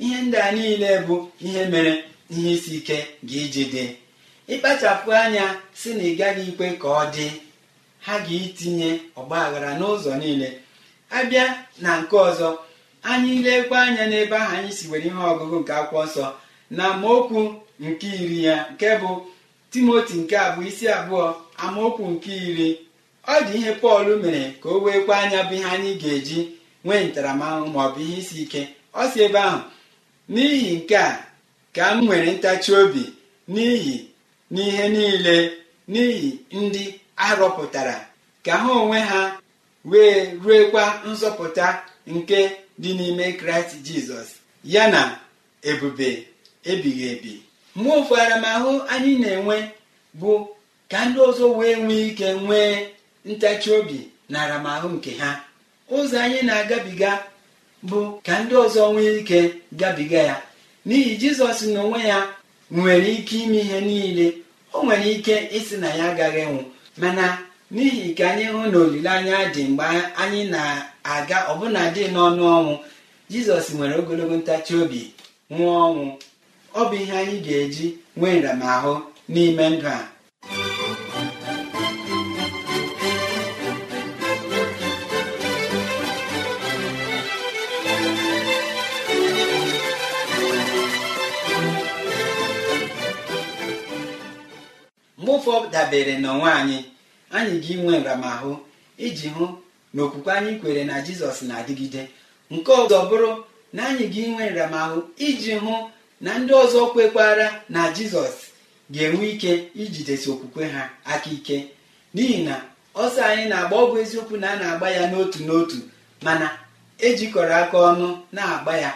ihe 0.04 0.18
ndị 0.24 0.36
a 0.46 0.50
niile 0.56 0.90
bụ 1.06 1.16
ihe 1.46 1.62
mere 1.72 1.92
ihe 2.34 2.50
isi 2.56 2.72
ike 2.78 2.96
ga 3.28 3.34
iji 3.44 3.64
dị. 3.72 3.84
Ịkpachapụ 4.52 5.10
anya 5.22 5.44
si 5.80 5.88
na 5.96 6.02
ị 6.10 6.12
gaghị 6.18 6.42
ikwe 6.50 6.66
ka 6.82 6.88
ọ 6.88 7.02
dị. 7.14 7.26
Ha 8.06 8.14
ga-itinye 8.26 8.88
ọgba 9.20 9.36
aghara 9.46 9.70
n'ụzọ 9.78 10.12
niile. 10.20 10.48
Abịa 11.16 11.44
na 11.82 11.90
nke 12.00 12.16
ọzọ 12.28 12.48
anyị 13.10 13.34
lekwa 13.46 13.76
anya 13.86 14.04
n'ebe 14.10 14.36
ahụ 14.42 14.52
anyị 14.56 14.70
si 14.78 14.84
were 14.90 15.04
ihe 15.08 15.20
ọgụgụ 15.32 15.56
nke 15.62 15.72
akwụkwọ 15.80 16.02
nsọ 16.08 16.26
na 16.76 16.82
amaokwu 16.92 17.40
nke 17.84 18.06
iri 18.22 18.38
ya 18.48 18.56
nke 18.72 18.88
bụ 19.00 19.10
timoti 19.74 20.14
nke 20.22 20.36
abụọ 20.46 20.62
isi 20.70 20.86
abụọ 20.98 21.24
amaokwu 21.64 22.04
nke 22.14 22.32
iri. 22.48 22.68
Ọ 23.32 23.34
dị 23.46 23.54
ihe 23.58 23.72
pọl 23.82 24.06
mere 24.22 24.42
ka 24.62 24.68
o 24.68 24.76
weekwa 24.84 25.14
anya 25.22 25.40
bụ 25.48 25.54
ihe 25.58 25.64
anyị 25.74 25.90
ga-eji 26.02 26.38
nwee 26.84 27.02
ntaramahụhụ 27.08 27.66
maọbụ 27.74 27.98
ihe 28.06 28.16
isi 28.22 28.36
ike. 28.44 28.62
Ọ 29.00 29.02
si 29.12 29.18
ebe 29.26 29.38
ahụ 29.48 29.60
n'ihi 30.32 30.70
nke 30.78 30.96
a 30.96 31.10
ka 31.76 31.84
m 31.94 32.04
nwere 32.04 32.30
ntachi 32.36 32.70
obi 32.80 33.02
n'ihi 33.54 33.96
n'ihe 34.54 34.84
niile 34.94 35.36
n'ihi 35.92 36.28
ndị 36.62 36.84
arọpụtara 37.26 37.96
ka 38.44 38.52
ha 38.62 38.68
onwe 38.80 38.98
ha 39.10 39.20
wee 39.90 40.14
ruekwa 40.44 40.84
nzọpụta 41.10 41.66
nke 42.14 42.38
dị 42.82 42.90
n'ime 42.98 43.26
kraịst 43.40 43.72
jizọs 43.86 44.28
ya 44.74 44.84
na 44.94 45.00
ebube 45.70 46.08
ebighị 46.70 47.04
ebi. 47.14 47.32
Mgbe 47.76 47.90
ụfụ 48.00 48.14
aramahụ 48.22 48.70
anyị 48.92 49.12
na-enwe 49.22 49.56
bụ 50.20 50.32
ka 50.90 50.98
ndị 51.08 51.18
ọzọ 51.28 51.46
wee 51.58 51.74
nwee 51.84 52.02
ike 52.08 52.28
nwee 52.44 52.70
ntachi 53.30 53.68
obi 53.78 53.98
na 54.30 54.36
aramahụ 54.44 54.88
nke 54.96 55.10
ha. 55.20 55.30
Ụzọ 55.96 56.16
anyị 56.24 56.40
na-agabiga 56.48 57.10
bụ 57.88 57.98
ka 58.26 58.34
ndị 58.42 58.54
ọzọ 58.64 58.82
nwee 58.92 59.12
ike 59.20 59.38
gabiga 59.80 60.18
ya. 60.28 60.36
N'ihi 60.86 61.12
jizọs 61.20 61.60
n'onwe 61.72 61.98
ya 62.10 62.18
nwere 62.76 63.08
ike 63.18 63.36
ime 63.44 63.58
ihe 63.64 63.78
niile 63.88 64.26
o 64.76 64.82
nwere 64.84 65.06
ike 65.16 65.34
ịsị 65.58 65.76
na 65.82 65.88
ya 65.98 66.04
agaghị 66.12 66.40
enwụ 66.46 66.62
mana 67.00 67.26
n'ihi 67.74 68.14
ka 68.18 68.24
anyị 68.30 68.44
hụ 68.52 68.60
na 68.72 68.78
olileanya 68.84 69.36
dị 69.54 69.62
mgbe 69.70 69.84
anyị 70.22 70.42
na-aga 70.54 71.38
ọbụna 71.52 71.80
dị 71.94 72.04
n'ọnụ 72.14 72.42
ọnwụ 72.58 72.74
jizọs 73.32 73.66
nwere 73.76 73.94
ogologo 74.00 74.36
ntachi 74.40 74.72
obi 74.82 75.00
nwụọ 75.52 75.74
ọnwụ. 75.88 76.06
Ọ 76.80 76.82
bụ 76.88 76.94
ihe 77.02 77.14
anyị 77.20 77.36
ga-eji 77.46 77.86
nwee 78.18 78.36
nramahụ 78.40 78.92
n'ime 79.32 79.64
ndụ 79.72 79.86
a. 79.96 79.98
Ụfọdụ 95.34 95.66
dabere 95.74 96.14
n'onwe 96.22 96.48
anyị 96.60 96.78
anyị 97.36 97.54
ga 97.62 97.68
inwe 97.74 97.94
nramahụ 98.00 98.50
iji 99.06 99.28
hụ 99.36 99.44
na 99.94 100.00
okwukwe 100.04 100.30
anyị 100.38 100.52
kwere 100.60 100.82
na 100.88 100.94
jizọs 101.06 101.38
na-adịgide. 101.48 102.02
Nke 102.54 102.70
ọzọ 102.82 102.98
bụrụ 103.08 103.30
na 103.74 103.82
anyị 103.90 104.04
ga 104.12 104.20
inwe 104.28 104.44
nramahụ 104.52 104.98
iji 105.26 105.52
hụ 105.62 105.74
na 106.24 106.30
ndị 106.40 106.52
ọzọ 106.62 106.80
kwekwara 106.92 107.46
na 107.74 107.80
jizọs 107.96 108.36
ga-enwe 108.92 109.24
ike 109.34 109.52
ijidesi 109.82 110.26
okwukwe 110.32 110.64
ha 110.74 110.82
aka 111.12 111.28
ike 111.36 111.56
n'ihi 112.14 112.38
na 112.48 112.54
ọsọ 113.02 113.20
anyị 113.30 113.44
na-agba 113.50 113.76
ọgwụ 113.82 113.96
eziokwu 114.02 114.34
na 114.42 114.48
a 114.52 114.56
na-agba 114.60 114.88
ya 114.96 115.02
n'otu 115.10 115.38
n'otu 115.46 115.78
mana 116.24 116.46
ejikọrọ 117.06 117.54
aka 117.62 117.76
ọnụ 117.90 118.08
na-agba 118.36 118.74
ya. 118.84 118.90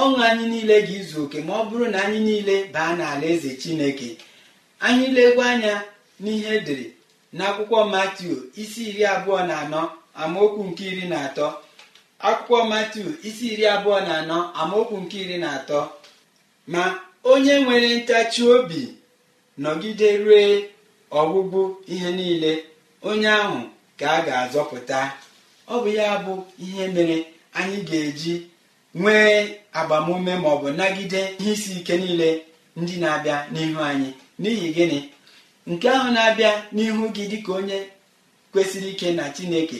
Ọṅụ 0.00 0.16
anyị 0.28 0.44
niile 0.52 0.76
ga-izu 0.86 1.16
oke 1.24 1.38
ma 1.46 1.52
ọ 1.60 1.62
bụrụ 1.68 1.86
na 1.94 1.98
anyị 2.04 2.20
niile 2.28 2.54
baa 2.74 2.92
n'ala 2.98 3.26
eze 3.34 3.50
chineke 3.60 4.08
anyị 4.86 5.06
legwa 5.16 5.44
anya 5.52 5.74
n'ihe 6.22 6.48
edere 6.58 6.86
n'akwụkwọ 7.36 7.78
matiu 7.92 8.34
isi 8.62 8.80
iri 8.90 9.02
abụọ 9.14 9.38
na 9.48 9.54
anọ 9.62 9.82
amaokwu 10.22 10.60
nke 10.68 10.84
iri 10.92 11.04
na 11.12 11.18
atọ. 11.26 11.46
Akwụkwọ 12.28 12.58
matiu 12.72 13.08
isi 13.28 13.44
iri 13.52 13.64
abụọ 13.74 13.98
na 14.06 14.12
anọ 14.20 14.38
amaokwu 14.60 14.96
nke 15.02 15.16
iri 15.24 15.38
na 15.44 15.48
atọ. 15.58 15.80
Ma 16.72 16.82
onye 17.32 17.54
nwere 17.64 17.88
ntachi 17.98 18.42
obi 18.54 18.82
nọgide 19.62 20.08
rue 20.24 20.42
ọgwụgwụ 21.20 21.62
ihe 21.92 22.08
niile 22.18 22.52
onye 23.08 23.28
ahụ 23.40 23.58
ka 23.98 24.06
a 24.16 24.18
ga-azọpụta. 24.26 24.98
Ọ 25.72 25.74
bụ 25.82 25.88
ya 25.98 26.08
bụ 26.24 26.32
ihe 26.64 26.84
mere 26.94 27.16
anyị 27.58 27.78
ga-eji 27.88 28.34
nwee 29.00 29.34
agbamume 29.78 30.32
maọbụ 30.42 30.66
nagide 30.78 31.20
ihe 31.40 31.52
isi 31.56 31.70
ike 31.80 31.94
niile 32.02 32.28
ndị 32.80 32.94
na-abịa 33.02 33.36
n'ihu 33.52 33.80
anyị. 33.90 34.10
N'ihi 34.40 34.66
gịnị? 34.76 34.98
Nke 35.70 35.86
ahụ 35.96 36.08
na-abịa 36.16 36.52
n'ihu 36.74 37.02
gị 37.14 37.24
dịka 37.30 37.52
onye 37.58 37.78
kwesịrị 38.52 38.88
ike 38.94 39.08
na 39.18 39.24
chineke 39.36 39.78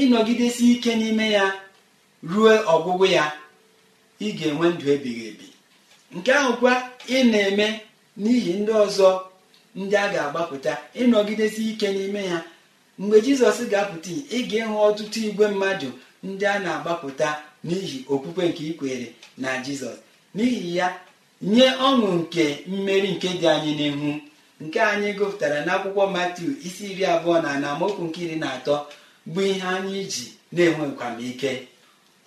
ịnọgidesi 0.00 0.64
ike 0.74 0.92
n'ime 1.00 1.26
ya 1.36 1.44
ruo 2.30 2.52
ọgwụgwụ 2.74 3.06
ya 3.16 3.24
ị 4.20 4.28
ga-enwe 4.38 4.66
ndụ 4.72 4.86
ebighị 4.94 5.24
ebi. 5.30 5.46
Nke 6.16 6.30
ahụkwa 6.40 6.72
ị 7.08 7.18
na-eme 7.30 7.66
n'ihi 8.22 8.52
ndị 8.60 8.72
ọzọ 8.84 9.08
ndị 9.80 9.96
a 9.96 10.06
ga-agbapụta. 10.12 10.72
Ịnọgidesi 11.00 11.62
ike 11.70 11.88
n'ime 11.94 12.22
ya. 12.30 12.38
Mgbe 13.00 13.16
jizọs 13.24 13.58
ga-apụta 13.72 14.10
ị 14.36 14.38
ga-ịhụ 14.50 14.74
ọtụtụ 14.88 15.18
igwe 15.28 15.46
mmadụ 15.52 15.88
ndị 16.28 16.44
a 16.46 16.56
na-agbapụta 16.64 17.28
n'ihi 17.66 17.98
okwukwe 18.12 18.42
nke 18.48 18.62
ikwere 18.70 19.06
na 19.42 19.48
jizọs. 19.64 19.98
N'ihi 20.36 20.68
ya 20.78 20.86
nye 21.54 21.66
ọṅụ 21.86 22.08
nke 22.20 22.44
mmeri 22.72 23.08
nke 23.14 23.28
dị 23.40 23.46
anyị 23.54 23.72
n'ihu. 23.78 24.10
Nke 24.62 24.78
anyị 24.92 25.08
gụpụtara 25.18 25.58
n'akwụkwọ 25.66 26.04
matiu 26.14 26.50
isi 26.66 26.84
iri 26.92 27.04
abụọ 27.14 27.36
na 27.44 27.50
na 27.62 27.66
amaokwu 27.74 28.02
nke 28.06 28.18
iri 28.24 28.36
na 28.42 28.48
atọ 28.56 28.74
bụ 29.32 29.40
ihe 29.50 29.66
anyị 29.76 30.00
ji 30.12 30.24
na-enwe 30.54 30.84
nkwamike 30.90 31.52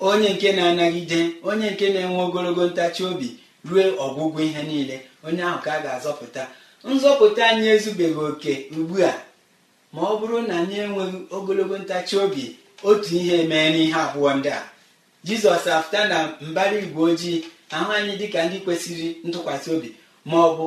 onye 0.08 0.30
nke 0.36 0.48
na-anagide 0.58 1.20
onye 1.50 1.68
nke 1.74 1.86
na-enwe 1.94 2.20
ogologo 2.26 2.64
ntachi 2.72 3.02
obi 3.12 3.30
ruo 3.70 3.84
ọgwụgwụ 4.06 4.40
ihe 4.48 4.62
niile 4.70 4.96
onye 5.26 5.44
ahụ 5.50 5.60
ka 5.66 5.72
a 5.78 5.82
ga-azọpụta. 5.84 6.44
Nzọpụta 6.92 7.42
anyị 7.50 7.68
ezubeghị 7.76 8.20
oke 8.30 8.54
ugbu 8.78 8.96
a. 9.04 9.14
Ma 9.94 10.02
ọ 10.02 10.14
bụrụ 10.20 10.38
na 10.48 10.54
anyị 10.62 10.76
enweghị 10.86 11.18
ogologo 11.36 11.76
ntachi 11.84 12.16
obi 12.24 12.44
otu 12.90 13.12
ihe 13.20 13.38
mee 13.50 13.68
n'ihe 13.74 13.94
abụọ 14.06 14.30
ndị 14.38 14.50
a. 14.60 14.62
Jizọs 15.26 15.66
afụta 15.76 16.02
na 16.12 16.18
mbara 16.50 16.78
igwe 16.84 17.02
ojii 17.10 17.38
ahụ 17.76 17.90
anyị 17.98 18.14
dịka 18.20 18.40
ndị 18.46 18.58
kwesịrị 18.66 19.08
ntụkwasị 19.28 19.70
obi 19.76 19.90
ma 20.30 20.38
ọ 20.48 20.50
bụ 20.58 20.66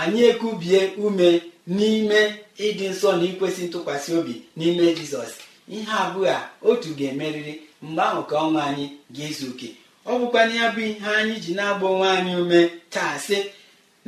anyị 0.00 0.20
ekubie 0.30 0.80
ume 1.04 1.28
n'ime 1.76 2.20
ịdị 2.66 2.84
nsọ 2.92 3.08
na 3.18 3.24
ikwesị 3.30 3.62
ntụkwasị 3.68 4.10
obi 4.18 4.34
n'ime 4.58 4.84
jizọs. 4.98 5.32
Ihe 5.74 5.92
abụọ 6.04 6.26
a 6.36 6.38
otu 6.68 6.88
ga-emerịrị 6.98 7.54
mgbe 7.84 8.02
ahụ 8.10 8.22
ka 8.30 8.36
ọnwa 8.44 8.60
anyị 8.68 8.84
ga-ezu 9.14 9.46
oke. 9.52 9.68
Ọ 10.06 10.12
bụkwana 10.20 10.54
ya 10.60 10.66
bụ 10.74 10.80
ihe 10.90 11.08
anyị 11.18 11.34
ji 11.44 11.52
na-agba 11.58 11.86
onwe 11.92 12.08
anyị 12.16 12.32
ume 12.42 12.60
taa 12.94 13.14
sị 13.26 13.38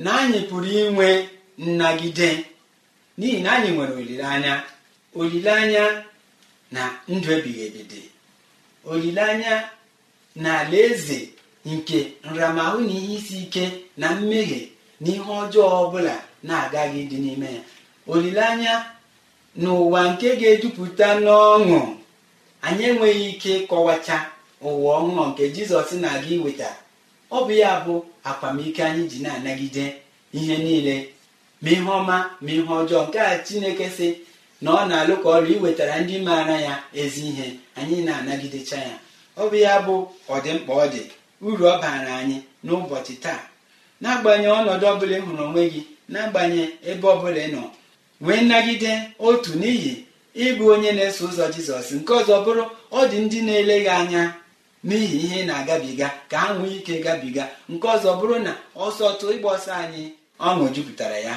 na 0.05 0.11
anyị 0.20 0.38
pụrụ 0.48 0.70
inwe 0.85 1.09
nnagide. 1.66 2.31
N'ihi 3.18 3.38
na 3.44 3.50
anyị 3.57 3.70
nwere 3.74 3.92
olileanya 4.00 4.55
olileanya 5.20 5.85
na 6.74 6.83
ndụ 7.12 7.28
ebighị 7.37 8.02
olileanya 8.92 9.55
na 10.42 10.50
alaeze 10.61 11.18
nke 11.70 11.98
nramahụ 12.31 12.78
na 12.87 12.92
ihe 12.98 13.14
isi 13.18 13.37
ike 13.44 13.64
na 14.00 14.07
mmehie 14.16 14.61
na 15.00 15.09
ihe 15.12 15.20
ọjọọ 15.40 15.68
ọbụla 15.83 16.14
na-agaghị 16.46 17.00
dị 17.11 17.16
n'ime 17.24 17.48
ya. 17.57 17.62
Olileanya 18.12 18.74
n'ụwa 19.61 20.00
nke 20.11 20.28
ga-ejupụta 20.40 21.07
n'ọṅụ 21.24 21.81
anyị 22.66 22.83
enweghị 22.90 23.24
ike 23.33 23.50
ịkọwacha 23.61 24.16
ụwa 24.68 24.90
ọhụrụ 24.98 25.22
nke 25.31 25.42
jizọs 25.55 25.90
na-aga 26.03 26.29
iweta 26.37 26.68
ọ 27.37 27.38
bụ 27.46 27.53
ya 27.62 27.70
bụ 27.87 27.94
akwamike 28.31 28.81
anyị 28.88 29.03
ji 29.11 29.18
na-anagide 29.25 29.85
ihe 30.38 30.57
niile 30.64 30.96
ma 31.62 31.70
ihe 31.70 31.81
ọma 31.98 32.16
ma 32.40 32.51
ihe 32.53 32.62
ọjọọ. 32.79 33.01
Nke 33.09 33.18
a 33.20 33.38
chineke 33.46 33.87
sị 33.96 34.09
na 34.62 34.70
ọ 34.70 34.88
na-alụ 34.88 35.14
ka 35.22 35.29
ọrụ 35.37 35.48
iwetara 35.57 35.96
ndị 36.03 36.16
maara 36.27 36.57
ya 36.66 36.75
ezi 37.01 37.20
ihe 37.31 37.46
anyị 37.79 37.96
na-anagidecha 38.07 38.77
ya. 38.88 38.94
Ọ 39.40 39.51
bụ 39.51 39.57
ya 39.66 39.75
bụ 39.87 39.94
ọdịmkpa 40.35 40.72
ọ 40.72 40.85
dị 40.92 41.03
uru 41.46 41.64
ọ 41.72 41.75
baara 41.83 42.12
anyị 42.20 42.37
n'ụbọchị 42.66 43.14
taa. 43.25 43.40
N'agbanyeghị 44.03 44.53
ọnọdụ 44.59 44.85
ọbụla 44.92 45.14
ị 45.18 45.20
hụrụ 45.27 45.42
onwe 45.48 45.62
gị 45.72 45.81
n'agbanyeghị 46.12 46.64
ebe 46.90 47.07
ọbụla 47.14 47.40
ị 47.46 47.48
nọ 47.55 47.62
wee 48.25 48.40
nnagide 48.44 48.92
otu 49.27 49.53
n'ihi 49.61 49.92
ịbụ 50.44 50.64
onye 50.75 50.90
na-eso 50.96 51.22
ụzọ 51.29 51.44
jizọs. 51.55 51.87
Nke 51.98 52.12
ọzọ 52.20 52.35
bụrụ 52.44 52.64
ọ 52.98 53.01
dị 53.11 53.18
ndị 53.25 53.38
na-ele 53.46 53.77
gị 53.85 53.90
anya 54.01 54.22
n'ihi 54.87 55.16
ihe 55.27 55.40
na-agabiga 55.49 56.09
ka 56.31 56.37
ha 56.42 56.49
nwee 56.55 56.77
ike 56.79 56.95
gabiga. 57.05 57.45
Nke 57.73 57.87
ọzọ 57.95 58.11
bụrụ 58.21 58.37
na 58.47 58.53
ọsọ 58.87 59.07
tụ 59.21 59.27
ịgba 59.35 59.49
ọsọ 59.57 59.71
anyị 59.83 60.05
ọṅụ 60.47 60.64
jupụtara 60.75 61.18
ya 61.27 61.35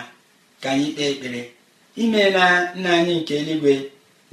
ka 0.62 0.68
anyị 0.74 0.88
kpee 0.94 1.10
ekpere. 1.12 1.42
Imeela 2.04 2.46
nna 2.76 2.90
anyị 3.00 3.14
nke 3.22 3.34
eluigwe 3.40 3.74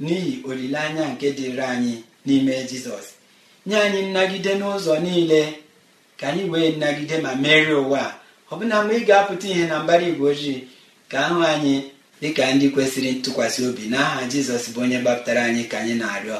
n'ihi 0.03 0.33
olileanya 0.49 1.03
nke 1.13 1.27
dịrị 1.37 1.63
anyị 1.73 1.93
n'ime 2.25 2.53
jizọs. 2.69 3.05
Nye 3.67 3.77
anyị 3.85 4.01
nnagide 4.09 4.51
n'ụzọ 4.59 4.93
niile 5.05 5.41
ka 6.19 6.25
anyị 6.29 6.43
wee 6.51 6.69
nnagide 6.75 7.17
ma 7.23 7.31
merie 7.43 7.73
ụwa. 7.83 8.03
Ọbụna 8.51 8.75
mgbe 8.83 8.95
ị 8.99 9.05
ga-apụta 9.07 9.47
ihe 9.53 9.65
na 9.71 9.75
mbara 9.83 10.03
igwe 10.11 10.27
ojii 10.31 10.59
ka 11.11 11.17
ahụ 11.27 11.39
anyị 11.53 11.75
dịka 12.21 12.43
ndị 12.55 12.67
kwesịrị 12.73 13.11
ntụkwasị 13.17 13.59
obi 13.69 13.83
n'aha 13.91 14.19
jizọs 14.31 14.65
bụ 14.73 14.79
onye 14.83 14.97
gbapụtara 15.03 15.41
anyị 15.49 15.63
ka 15.71 15.77
anyị 15.81 15.95
na-arịọ. 16.01 16.39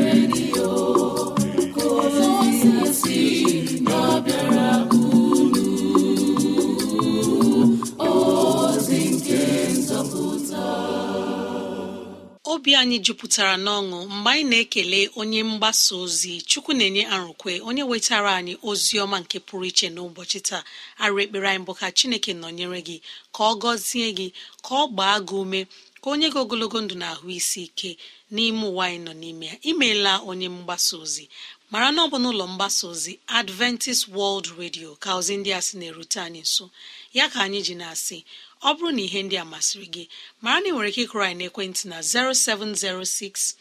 obi 12.61 12.75
anyị 12.81 12.97
jupụtara 13.05 13.55
n'ọṅụ 13.65 13.97
mgbe 14.15 14.29
anyị 14.31 14.43
na-ekele 14.49 14.99
onye 15.19 15.41
mgbasa 15.49 15.91
ozi 16.03 16.33
chukwu 16.49 16.71
na-enye 16.77 17.03
arụkwe 17.15 17.51
onye 17.69 17.83
wetara 17.91 18.31
anyị 18.39 18.53
ozi 18.69 18.95
ọma 19.03 19.17
nke 19.23 19.37
pụrụ 19.47 19.65
iche 19.71 19.87
n'ụbọchị 19.95 20.39
taa. 20.47 20.63
Arụ 21.03 21.15
ekpere 21.23 21.47
anyị 21.51 21.63
bụ 21.67 21.73
ka 21.79 21.87
chineke 21.97 22.31
nọnyere 22.41 22.79
gị 22.87 22.97
ka 23.35 23.41
ọ 23.51 23.53
gọzie 23.61 24.07
gị 24.17 24.27
ka 24.65 24.73
ọ 24.81 24.83
gbaa 24.93 25.17
gị 25.27 25.35
ume 25.43 25.59
ka 26.01 26.07
onye 26.13 26.27
gị 26.33 26.37
ogologo 26.43 26.77
ndụ 26.83 26.95
na 27.01 27.07
ahụ 27.13 27.27
isi 27.39 27.61
ike 27.67 27.89
n'ime 28.33 28.63
ụwa 28.71 28.83
anyị 28.87 28.99
nọ 29.05 29.13
n'ime 29.21 29.45
ya. 29.51 29.55
Imeela 29.69 30.13
onye 30.29 30.47
mgbasa 30.55 30.93
ozi. 31.03 31.25
Mara 31.71 31.87
na 31.95 31.99
ọ 32.05 32.09
bụ 32.11 32.17
n'ụlọ 32.23 32.45
mgbasa 32.53 32.83
ozi 32.93 33.13
adventist 33.39 34.03
world 34.15 34.45
radio 34.59 34.89
ka 35.03 35.09
ozi 35.19 35.33
ndị 35.39 35.49
a 35.57 35.61
sị 35.65 35.73
na-erute 35.79 36.19
anyị 36.27 36.41
nso. 36.47 36.65
Ya 37.17 37.25
ka 37.33 37.37
anyị 37.45 37.59
ji 37.65 37.73
na-asị 37.81 38.17
ọ 38.67 38.69
bụrụ 38.77 38.89
na 38.97 39.01
ihe 39.07 39.19
ndị 39.25 39.35
a 39.43 39.45
masịrị 39.53 39.87
gị 39.95 40.03
mara 40.43 40.59
na 40.61 40.67
ị 40.69 40.71
nwere 40.73 40.89
ike 40.91 41.01
ịkụrụ 41.05 41.23
anyị 41.27 41.37
n'ekwentị 41.39 41.83
na 41.91 41.97
0706 42.01 43.55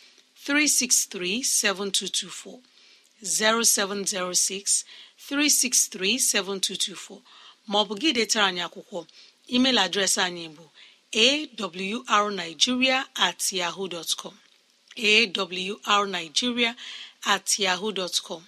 363 0.45 1.45
7224 1.45 2.61
0706 3.23 4.85
363 5.29 6.19
7224 6.19 7.21
maọbụ 7.71 7.93
gị 8.01 8.11
detara 8.17 8.47
anyị 8.51 8.63
akwụkwọ. 8.67 8.99
Email 9.55 9.79
adreesị 9.85 10.21
anyị 10.29 10.45
bụ 10.57 10.65
awrnigeria 12.17 12.99
at 13.27 13.41
yahoo 13.59 13.87
dot 13.95 14.11
com 14.21 14.35
awrnigeria 14.97 16.71
at 17.35 17.47
yahoo 17.65 17.93
dot 17.99 18.15
com 18.27 18.43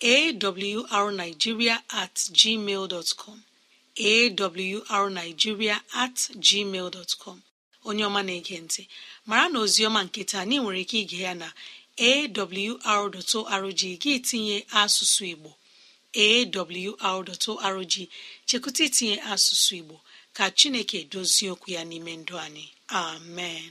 awrnigeria 0.00 1.76
at 2.02 2.14
gmail 2.38 2.88
com. 3.16 3.38
Awrnigeria 3.96 5.80
at 5.94 6.14
gmail 6.40 6.90
com. 7.18 7.42
Onye 7.84 8.04
ọma 8.06 8.22
na-ege 8.22 8.58
ntị 8.60 8.82
mara 9.26 9.48
na 9.48 9.58
oziọma 9.64 10.00
nke 10.06 10.24
taa 10.30 10.40
anyị 10.44 10.56
nwere 10.62 10.80
ike 10.84 10.98
ige 11.00 11.18
ya 11.26 11.34
na 11.34 11.48
awr.org 12.08 13.80
gị 14.02 14.12
tinye 14.28 14.56
asụsụ 14.80 15.24
igbo. 15.32 15.50
Awr.org 16.24 17.94
chekwụta 18.48 18.82
itinye 18.88 19.16
asụsụ 19.32 19.72
igbo 19.80 19.96
ka 20.36 20.44
chineke 20.58 20.98
dozie 21.12 21.48
okwu 21.54 21.68
ya 21.76 21.82
n'ime 21.88 22.12
ndụ 22.20 22.34
anyị. 22.44 22.64
Amen. 22.88 23.70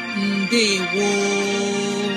mbe 0.17 0.65
woo 0.93 2.11